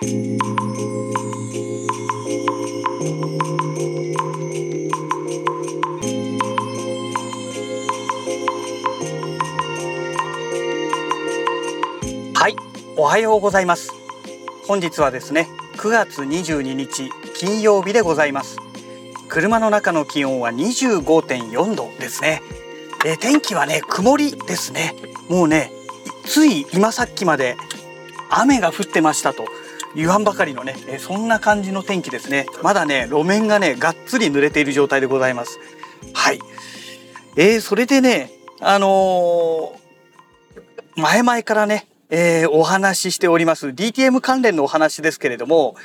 [0.00, 0.04] は
[12.48, 12.54] い、
[12.96, 13.92] おはようございます。
[14.68, 15.48] 本日はですね、
[15.78, 18.58] 9月22日金曜日でございます。
[19.26, 22.40] 車の中の気温は25.4度ですね。
[23.04, 24.94] え天気はね、曇りですね。
[25.28, 25.72] もうね、
[26.24, 27.56] つい今さっきまで
[28.30, 29.44] 雨が降ってましたと
[29.94, 32.46] 言わんばかりのね、えそんな感じの天気ですね。
[32.62, 35.58] まだね、路面がね、がっつり濡れている状態でございます。
[36.14, 36.38] はい。
[37.36, 39.78] えーそれでね、あのー
[40.96, 45.76] 前々からね、えーお話ししております DTM 関連のお話ですけれども、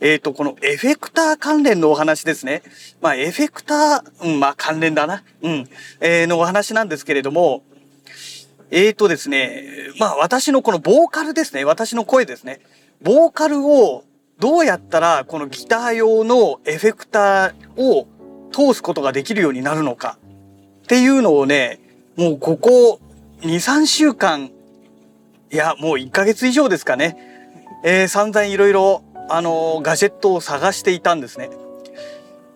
[0.00, 2.62] えっ、と、このエフェクター関連のお話ですね。
[3.02, 5.22] まあ、エフェクター、うん、まあ、関連だな。
[5.42, 5.68] うん。
[6.00, 7.62] えーのお話なんですけれども、
[8.70, 9.64] えーとですね、
[9.98, 11.64] まあ、私のこのボーカルですね。
[11.64, 12.60] 私の声ですね。
[13.02, 14.04] ボーカルを
[14.38, 18.06] どうやったらこのギター用のエフェクターを
[18.52, 20.18] 通すことができるようになるのか
[20.82, 21.78] っていうのをね、
[22.16, 23.00] もうここ
[23.40, 24.50] 2、3週間、
[25.52, 27.16] いや、もう1ヶ月以上ですかね。
[27.84, 31.50] えー散々いろいろ、あのーガジェットを探していたんですね。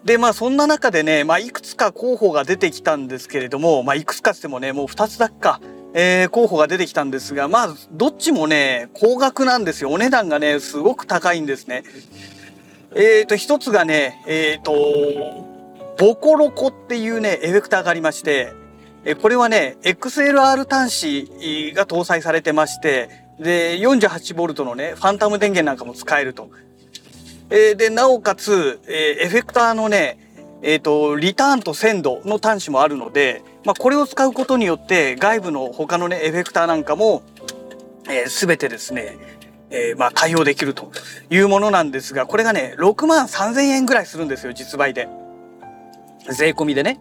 [0.05, 5.61] で、まあそんな中でね、まあいくつか候補が出てきたんですけれども、まあいくつかつってもね、もう2つだけか、
[5.97, 9.91] えー候補が出てきたんですが、まあどっちもね、高額なんですよ。
[9.91, 11.85] お値段がね、すごく高いんですね。
[12.97, 14.73] えーと、一つがね、えーと、
[15.97, 18.53] ボコロコっていうね、エフェクターがありまして、
[19.05, 26.51] えこれはね、XLR 端子が搭載されてまして、で、48V のね、ファンタム電源なんかも使えると。
[27.51, 30.19] えーで、なおかつ、えーエフェクターのね、
[30.67, 37.23] えっ、と、リターンと鮮度の端子もあるので、まあ、これを使うことによって、外部の他のね、エフェクターなんかも、
[38.09, 39.19] えー、全てですね、
[39.69, 40.91] えーまあ、対応できると
[41.29, 45.07] いうものなんですが、これがね、6万3000円ぐらいするんですよ、実売で。
[46.31, 46.99] 税込みでね。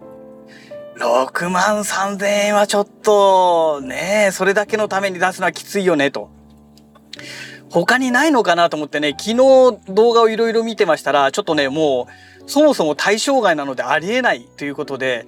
[0.97, 6.29] 6万3000円はちょっと、ねそれだけのために出すのはきついよね、と。
[7.81, 9.35] 他にないのかなと思ってね、昨日
[9.89, 15.25] 動画をいろいろ見てましたら、ちょっとね、もう、そもそも対象外なのでありえないということで、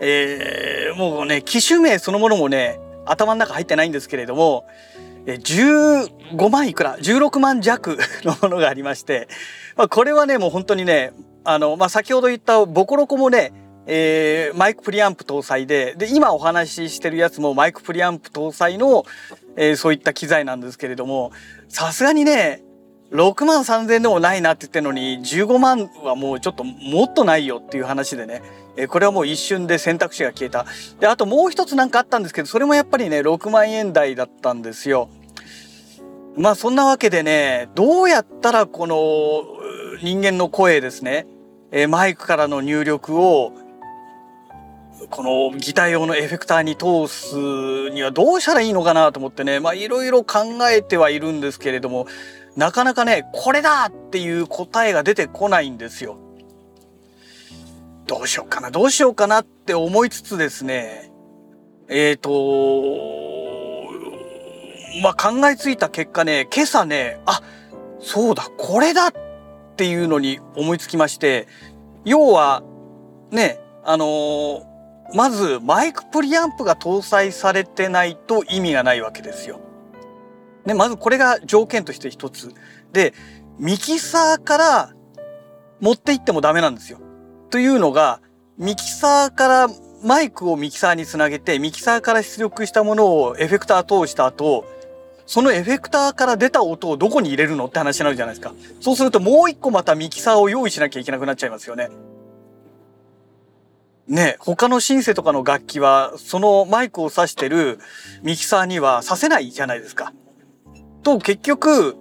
[0.00, 4.66] えーもうね、機種名そのものもね、頭の中入ってないんですけれども、
[5.26, 9.28] 15万いくら、16万弱のものがありまして、
[9.76, 11.12] まあ、これはね、もう本当にね、
[11.44, 13.52] あの、まあ、先ほど言ったボコロコもね、
[13.86, 19.04] えーマイクプリアンプ搭載で、で、今お話ししてるやつもマイクプリアンプ搭載の、
[19.56, 21.32] えーそういった機材なんですけれども、
[21.68, 22.62] さすがにね、
[23.12, 28.42] 6万3000でもないなって言ってるのに、15万はもうちょっともっとないよっていう話でね、
[28.76, 30.66] えーこれはもう一瞬で選択肢が消えた。
[30.98, 35.08] で、あともう一つなんかあったんですけど、それもやっぱりね、6万円台だったんですよ。
[36.36, 39.44] まあそんなわけでね、どうやったらこの
[40.02, 41.26] 人間の声ですね、
[41.70, 43.52] えーマイクからの入力を
[45.10, 52.06] このギター用のエフェクターに通すにはどうしたらいいのかなと思ってね、まあいろいろ考えてはいるんですけれども、
[52.56, 56.16] なかなかね、これだっていう答えが出てこないんですよ。
[58.06, 61.10] どうしようかな、どうしようかなって思いつつですね、
[61.88, 62.30] えっ、と、
[65.02, 67.42] まあ考えついた結果ね、今朝ね、あ、
[68.00, 69.12] そうだ、これだっ
[69.76, 71.48] ていうのに思いつきまして、
[72.04, 72.62] 要は、
[73.30, 74.73] ね、あのー
[75.12, 79.60] まずマイクプリアンプが搭載されてないと意味がないわけですよ。
[80.64, 82.52] ね、まずこれが条件として一つ。
[82.92, 83.12] で、
[83.58, 84.94] ミキサーから
[85.80, 86.98] 持って行ってもダメなんですよ。
[87.50, 88.20] というのが、
[88.56, 89.68] ミキサーから
[90.02, 94.64] マイクをミキサーにつなげて、ミキサーから出力したものをエフェクター通した後、
[95.26, 98.54] そのエフェクターから出た音をどこに入れるのって話になるじゃないですか。
[98.80, 101.88] そうするともう一個またミキサーを用意しなきゃいけなくなっちゃいますよね。
[104.06, 107.78] ね、他のシンセとかの楽器は、そのマイクを挿してる
[108.22, 110.12] ミキサーには挿せないじゃないですか。
[111.02, 111.96] と、結局、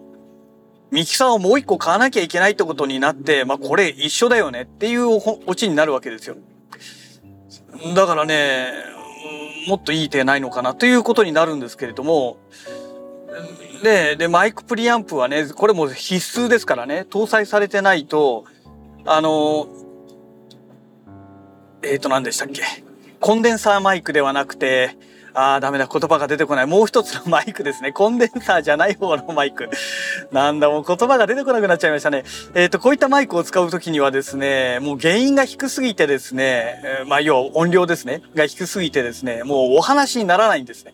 [0.91, 6.35] ミキサーをもう一個買わなきゃいけないってことになって、まあこれ一緒だよねっていうオチになるわけですよ。
[7.95, 8.71] だからね、
[9.67, 12.37] もっといい手ないのかなということになるんですけれども、
[13.81, 18.45] で、で、マイクプリアンプはね、これも必須ですからね、搭載されてないと、
[19.05, 19.67] あの、
[21.83, 22.63] えーと、何でしたっけ？
[23.19, 24.97] コンデンサーマイクではなくて、
[25.33, 26.67] あーダメだ、言葉が出てこない。
[26.67, 27.91] もう一つのマイクですね。
[27.91, 29.69] コンデンサーじゃない方のマイク。
[30.31, 32.23] なんだ、もう言葉が出てこなくなっちゃいましたね。
[32.53, 40.93] えっ、と、こういったマイクを使うときにはですね、もう原因が低すぎてですね、まあ、要は音量ですね、が低すぎてですね、もうお話にならないんですね。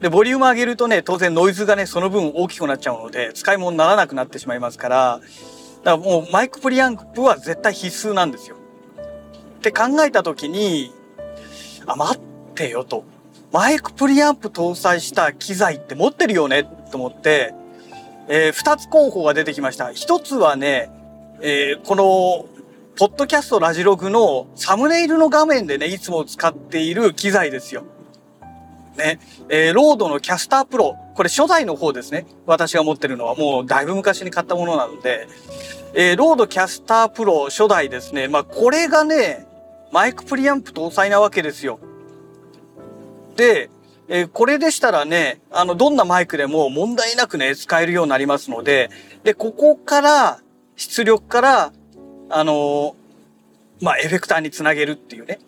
[0.00, 5.20] でボリューム上げるとね当然ノイズがねその分大きくなっちゃうので使い物にならなくなってしまいますから
[5.84, 8.55] だからもうマイクプリアンプは絶対必須なんですよ。
[9.66, 10.92] って考えた時に
[11.86, 12.20] あ待っ
[12.54, 13.04] てよと
[13.52, 17.52] マイクプリアンプ搭載した機材って持ってるよねと思って、
[18.28, 19.86] えー、2つ候補が出てきました。
[19.86, 20.90] 1つはね、
[21.40, 22.46] えー、この
[22.96, 27.84] ポッドキャストラジログのサムネイルの画面でね、いつも使っている機材ですよ。
[28.96, 30.96] ね、えー、 RODE の Caster Pro。
[31.14, 32.26] これ初代の方ですね。
[32.46, 35.28] 私が持ってるのはもうだいぶ昔に買ったものなので、
[35.94, 38.28] えー、 RODECaster Pro 初代ですね。
[38.28, 39.46] まあこれがね、
[39.92, 41.78] マイクプリアンプ搭載なわけですよ。
[43.36, 43.70] で、
[44.08, 48.90] えー、これでしたらね、あの、どんなマイクでも問題なくね、使えるようになりますので、
[49.24, 50.40] で、ここから、
[50.76, 51.72] 出力から、
[52.28, 52.94] あのー、
[53.80, 55.38] まあ、エフェクターにつなげるっていうね。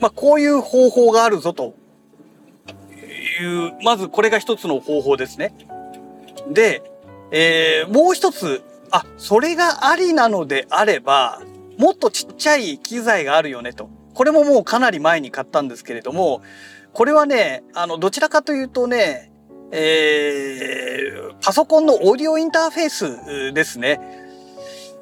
[0.00, 1.74] まあ、こういう方法があるぞと
[3.40, 5.54] いう、まずこれが一つの方法ですね。
[6.50, 6.82] で、
[7.30, 11.40] えー、もう一つ、あ、それがありなのであれば、
[11.78, 13.88] もっとちっちゃい機材があるよねと。
[14.14, 16.42] これももうかなり前に買ったんですけれども、
[16.92, 19.32] これはね、あの、どちらかというとね、
[19.72, 22.88] えー、パソコンのオーディオインターフェー
[23.50, 24.00] スですね。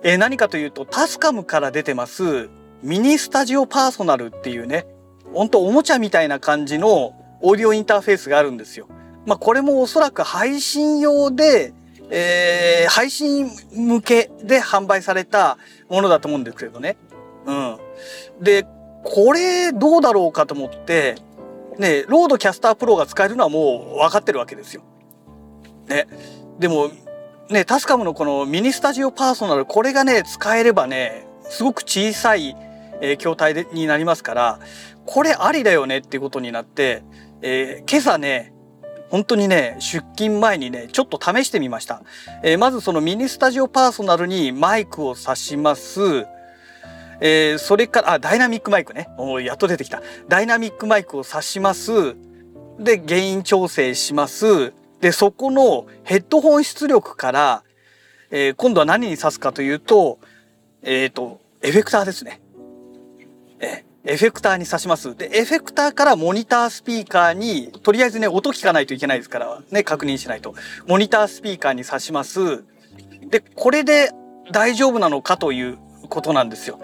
[0.03, 2.49] えー、何かというと、 TASCAM から出てます、
[2.83, 4.87] MiNiSTUDIO Personal っていうね、
[5.35, 8.89] ほんとおもちゃみたいな感じのオーディオインターフェースがあるんですよ。
[9.27, 11.75] まあ、これもおそらく配信用で、
[12.15, 15.57] えー、配信向けで販売された
[15.89, 16.99] ものだと思うんですけどね。
[17.47, 17.79] うん。
[18.39, 18.67] で、
[19.03, 21.17] これどうだろうかと思って、
[21.79, 24.83] ね、 RODECaster Pro が使えるのはもう分かってるわけですよ。
[25.89, 26.07] ね。
[26.59, 26.91] でも、
[27.49, 32.55] ね、 TASCAM のこの MiNiSTUDIO Personal、これがね、使えればね、すごく小さい、
[33.01, 34.61] えー、筐体でになりますから、
[35.07, 37.03] これありだよねっていうことになって、
[37.41, 38.52] えー、今朝ね、
[39.13, 42.01] 本当にね、出勤前にね、ちょっと試してみました。
[42.43, 46.01] えー、まずその MiNiSTUDIO Personal にマイクを挿します。
[47.21, 49.11] えー、それから、あ、ダイナミックマイクね。
[49.19, 50.01] おやっと出てきた。
[50.31, 52.17] ダイナミックマイクを挿します。
[52.79, 54.73] で、原因調整します。
[55.03, 57.65] で、そこのヘッドホン出力から、
[58.31, 60.21] えー、今度は何に挿すかというと、
[60.81, 62.41] えっ、ー、と、エフェクターですね。
[63.61, 65.17] えエフェクターに挿します。
[65.17, 70.55] で、エフェクターからモニタースピーカーに、とりあえずね、音聞かないといけないですから、ね、確認しないと。
[70.89, 72.65] モニタースピーカーに挿します。
[73.31, 74.11] で、これで
[74.51, 75.79] 大丈夫なのかという
[76.09, 76.81] ことなんですよ。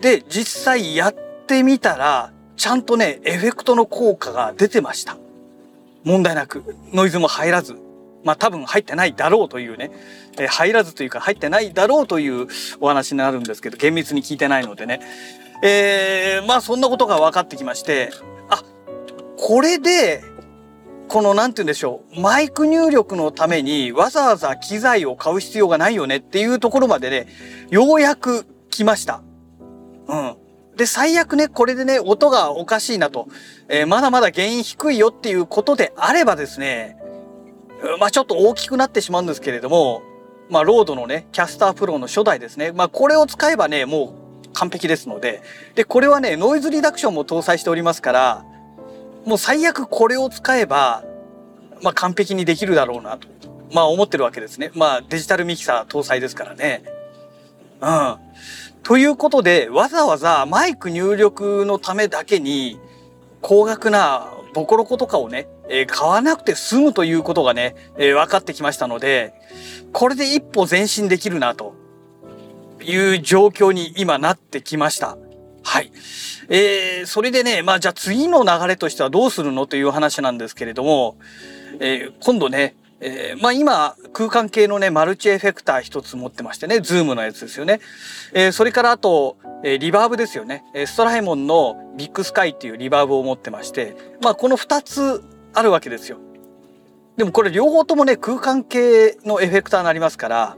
[0.00, 1.14] で、実際やっ
[1.46, 5.16] てみたら、ちゃんとね、エフェクトの効果が出てました。
[6.04, 6.76] 問題なく。
[6.92, 7.76] ノイズも入らず。
[8.22, 9.90] まあ多分入ってないだろうというね、
[10.38, 12.46] えー、入らずというか入ってないだろうという
[12.78, 15.00] お話になるんですけど、厳密に聞いてないのでね。
[15.62, 18.10] えー、まあそんなことが分かってきまして、
[18.50, 18.62] あ、
[19.38, 20.22] これで、
[21.08, 27.28] この何て言うんでしょう、マイク入力のためにわざわざ機材を買う必要がないよねっていうところまでね、
[27.70, 29.22] ようやく来ました。
[30.08, 30.36] うん。
[30.76, 33.28] で、最悪ね、これでね、音がおかしいなと、
[33.68, 36.96] えー、まだまだ原因低いよっていうことであればですね、
[38.00, 40.02] まあちょっと大きくなってしまうんですけれども、
[40.48, 42.72] まあロードのね、キャスタープロの初代ですね。
[42.72, 44.21] まあこれを使えばね、もう
[44.52, 45.42] 完璧ですので、
[45.74, 48.44] で、これはね、ノイズリダクションも搭載しておりますから、
[49.24, 51.04] もう最悪これを使えば、
[51.82, 53.28] まあ完璧にできるだろうなと、
[53.72, 54.70] まあ思ってるわけですね。
[54.74, 56.84] まあデジタルミキサー搭載ですからね。
[57.80, 58.16] うん。
[58.82, 62.80] ということで、わざわざマイク入力のためだけに、
[63.40, 69.34] 高額なボコロコとかをね、えー、買わなくて済むということがね、えー、分かってきましたので、
[69.92, 71.74] これで一歩前進できるなと
[72.82, 75.16] いう状況に今なってきました。
[75.64, 75.92] はい。
[76.48, 81.16] えー、それでね、まあじゃあ次の流れとしてはどうするのという話なんですけれども、
[81.80, 87.80] えー、今度ね、えー、まあ今空間系のねマルチエフェクター一つ持ってましてね ZOOM のやつですよね、
[88.32, 96.18] えー、それからあと、えー、リバーブですよね Strymon の BigSky っていうリバーブを持ってましてまあこの2つあるわけですよ
[97.16, 100.56] でもこれ両方ともね空間系のエフェクターになりますから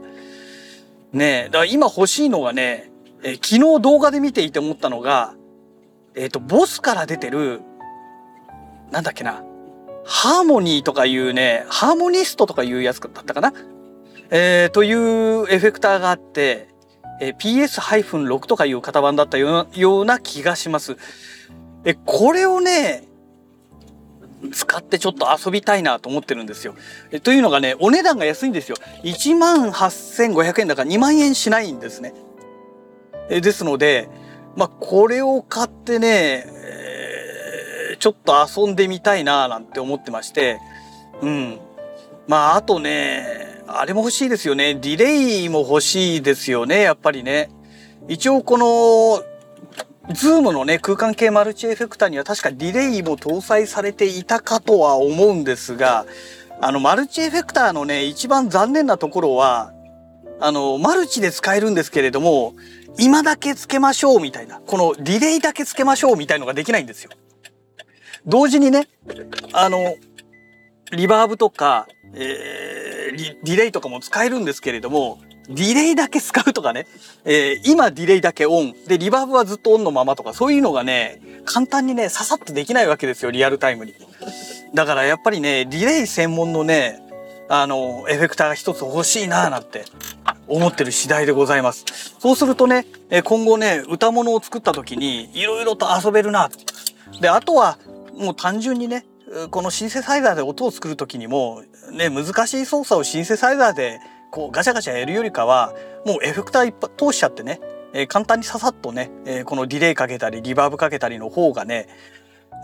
[1.15, 2.91] ねだから今欲しいのがね、
[3.23, 5.33] えー、昨日動画で見ていて思ったのが
[6.15, 7.61] えっ、と BOSS から出てる
[8.91, 9.43] なんだっけな
[10.05, 13.53] ハーモニーとかいうね、ハーモニストとかいうやつだったかな
[14.29, 16.67] えー、というエフェクターがあって、
[17.19, 20.97] えー、PS-6 とかいう型番だったような気がします。
[21.85, 23.03] え、これをね、
[24.51, 26.75] 使ってちょっと遊びたいなと思ってるんですよ。
[27.11, 28.75] えというのがね、お値段が安いんですよ。
[29.03, 32.13] 1万8500円だから2万円しないんですね。
[33.29, 34.09] えですので、
[34.55, 40.59] まあ、これを買ってねえ、ちょっと遊んでみたいななんて思ってまして、
[41.21, 41.59] うん。
[42.27, 44.75] まあ、あとね、あれも欲しいですよね。
[44.75, 47.49] ディレイも欲しいですよね、やっぱりね。
[48.07, 49.23] 一応この、
[50.13, 56.05] ZOOM のね、空間系マルチエフェクターには確かディレイも搭載されていたかとは思うんですが、
[56.61, 59.73] あの、マルチエフェクターのね、一番残念なところは、
[60.39, 62.53] あの、マルチで使えるんですけれども、
[62.99, 67.11] 今だけつけましょうみたいな、このディレイだけつけましょうみたいのができないんですよ。
[68.25, 68.87] 同時にね、
[69.53, 69.95] あの、
[70.91, 75.19] リバーブとか、えー、ディレイとかも使えるんですけれども、
[75.49, 76.87] ディレイだけ使うとかね、
[77.23, 83.93] えー、今ディレイだけオン、で、リバーブはずっとオンのままとか、そういうのがね、簡単にね、ささっとできないわけですよ、リアルタイムに。
[84.73, 87.01] だからやっぱりね、ディレイ専門のね、
[87.47, 89.85] あの、エフェクターが一つ欲しいなぁなんて
[90.47, 91.85] 思ってる次第でございます。
[92.19, 92.87] そうするとね、
[93.23, 96.49] 今後ね、歌物を作った時に色々と遊べるな
[97.21, 97.77] で、あとは
[98.17, 99.05] もう単純にね、
[99.51, 101.61] このシンセサイザーで音を作る時にも、
[101.91, 103.99] ね、難しい操作をシンセサイザーで
[104.35, 105.73] こうガチャガチャやるよりかは、
[106.05, 107.61] もうエフェクター通しちゃってね、
[107.93, 111.87] えー、簡単にささっとね、えー、このディレイかけたりリバーブかけたりの方がね、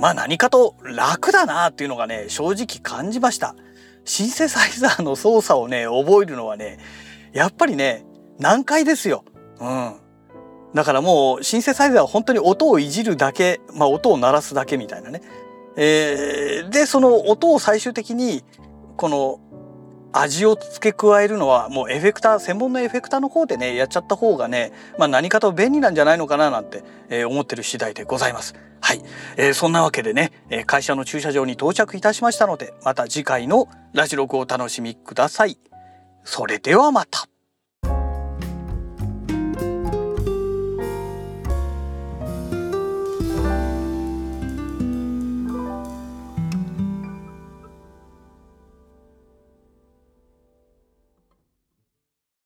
[0.02, 3.56] まあ何かと楽だなっていうのがね、正直感じました。
[4.04, 6.78] シンセサイザーの操作をね、覚えるのはね、
[7.32, 8.04] やっぱりね、
[8.38, 9.24] 難解ですよ。
[9.62, 9.96] うん。
[10.74, 15.22] だからもうシンセサイザーは本当に音をいじるだけ、まあ音を鳴らすだけみたいなね。
[15.78, 18.44] えー、で、その音を最終的に、
[18.98, 19.40] この
[20.14, 28.56] 味を付け加えるのはもうエフェクター、専門のエフェクターの方でね、やっちゃった方がね、まあ何かと便利なんじゃないのかななんて、えー、思ってる次第でございます。
[28.82, 29.02] はい、
[29.38, 35.58] えー、そんなわけでね、え会社の駐車場に到着いたしましたので、また次回のラジログをお楽しみください。
[36.24, 37.31] それではまた。